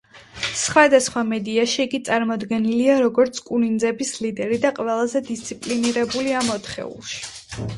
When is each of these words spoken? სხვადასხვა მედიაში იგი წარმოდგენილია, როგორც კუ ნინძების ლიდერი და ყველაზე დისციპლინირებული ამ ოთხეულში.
სხვადასხვა 0.59 1.21
მედიაში 1.33 1.83
იგი 1.87 1.99
წარმოდგენილია, 2.07 2.95
როგორც 3.03 3.41
კუ 3.49 3.61
ნინძების 3.67 4.15
ლიდერი 4.27 4.59
და 4.65 4.73
ყველაზე 4.81 5.23
დისციპლინირებული 5.29 6.35
ამ 6.41 6.51
ოთხეულში. 6.57 7.23